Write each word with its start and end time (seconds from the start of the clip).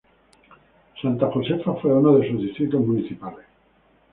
Santa 0.99 1.27
Josefa 1.29 1.75
fue 1.75 1.93
uno 1.93 2.17
de 2.17 2.27
sus 2.31 2.41
distritos 2.41 2.81
municipales. 2.81 3.45